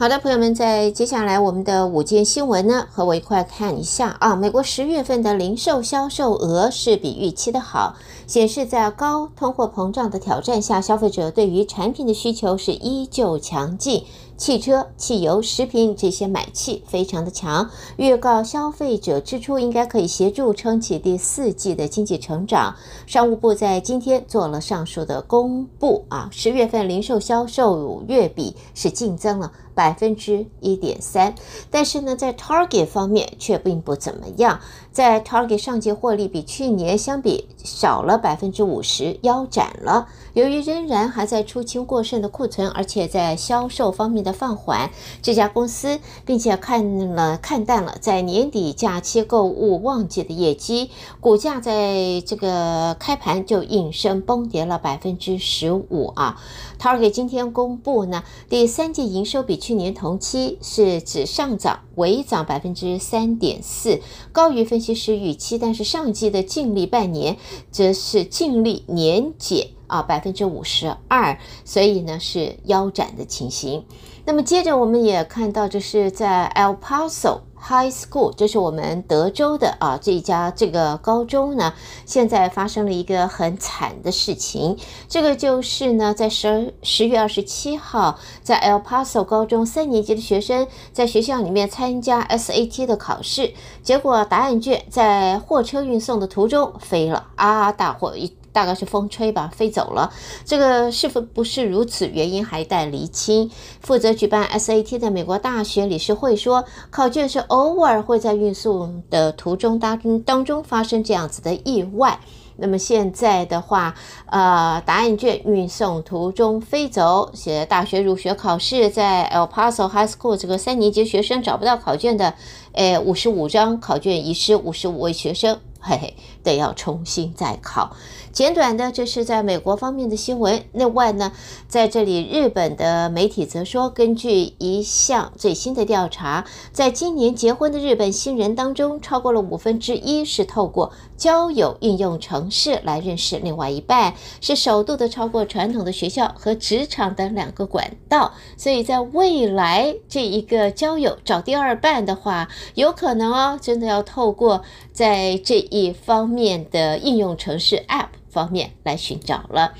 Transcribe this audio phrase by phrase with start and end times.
[0.00, 4.36] 好的，朋友们，在接下来我们的五件新闻呢，和我一块看一下啊。
[4.36, 14.04] 美国十月份的零售销售额是比预期的好，显示在高通货膨胀的挑战下，消费者对于产品的需求是依旧强劲。
[14.38, 22.76] 汽车、汽油、食品这些买气非常的强，预告消费者支出应该可以协助撑起第四季的经济成长。
[23.04, 31.34] 商务部在今天做了上述的公布啊，十月份零售销售月比是净增了百分之一点三，
[31.68, 34.60] 但是呢，在 Target 方面却并不怎么样，
[34.92, 40.06] 在 Target 上季获利比去年相比少了百分之五十，腰斩了。
[40.34, 44.90] 由于仍然还在出清过剩的库存，而且在销售方面的放缓，
[45.22, 56.40] 这家公司并且看了看淡了在年底假期购物旺季的业绩，股价在这个开盘就应声崩跌了百分之十五啊。
[56.78, 64.00] Target 今天公布呢，第三季营收比去年同期是指上涨，微涨百分之三点四，
[64.32, 67.36] 高于分析师预期，但是上季的净利半年
[67.70, 69.77] 则是净利年减。
[69.88, 73.84] 啊，百分之五十二，所以呢是腰斩的情形。
[74.24, 81.72] 那么接着我们也看到，就是在 El Paso High School，这是我们德州的啊这一家这个高中呢，
[82.04, 84.76] 现在发生了一个很惨的事情。
[85.08, 97.72] 这个就是呢，在十十月二十七号，在 El Paso 高中三年级的学生在学校里面参加 SAT 的考试，结果答案卷在货车运送的途中飞了啊！
[97.72, 98.36] 大伙一。
[98.58, 100.12] 大概是风吹吧，飞走了。
[100.44, 102.08] 这个是否不是如此？
[102.08, 103.48] 原因还待厘清。
[103.80, 112.18] 负责举办 SAT 的美国大学理事会说，考卷是偶尔会在运送的途中当当中发生这样子的意外。
[112.56, 113.94] 那么现在的话，
[114.26, 122.34] 呃，答案卷运送途中飞走，写大学入学考试在 El Paso High School 这个三年级学生找不到考卷的，
[122.72, 125.56] 诶，五十五张考卷遗失，五十五位学生。
[125.88, 127.96] 嘿嘿，得要重新再考。
[128.30, 130.62] 简短的，这是在美国方面的新闻。
[130.72, 131.32] 另外呢，
[131.66, 144.12] 在这里，日本的媒体则说，根据一项最新的调查，在今年结婚的日本新人当中，超过了五分之一是透过交友应用程式来认识另外一半，
[144.42, 148.34] 是首度的超过传统的学校和职场的两个管道。
[148.58, 154.62] 所以在未来这一个交友找第二半的话，有可能哦，真的要透过
[154.92, 155.66] 在这。
[155.70, 159.74] 一方面的应用程式 App 方面来寻找了。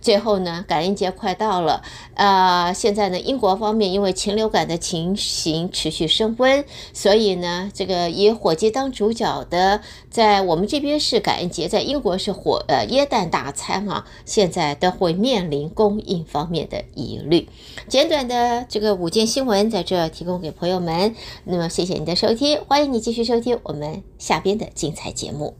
[0.00, 1.82] 最后呢，感恩节快到了，
[2.14, 9.80] 呃，现在呢，英国方面因为禽流感的情形持续升温，所以呢，这个以火鸡当主角的，
[10.10, 17.48] 在我们这边是感恩节，在英国是火呃耶诞大餐啊，现在都会面临供应方面的疑虑。
[17.86, 21.14] 简短的这个五件新闻在这提供给朋友们，
[21.44, 25.54] 那么谢谢你的收听，欢迎你继续收听我们下边的精彩节目。